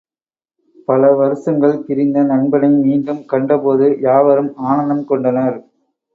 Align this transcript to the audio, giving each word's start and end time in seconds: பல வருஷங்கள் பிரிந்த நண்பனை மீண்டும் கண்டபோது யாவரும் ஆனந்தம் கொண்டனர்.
பல 0.87 1.11
வருஷங்கள் 1.11 1.75
பிரிந்த 1.79 2.23
நண்பனை 2.23 2.69
மீண்டும் 2.79 3.21
கண்டபோது 3.25 3.87
யாவரும் 4.01 4.51
ஆனந்தம் 4.71 5.05
கொண்டனர். 5.05 5.59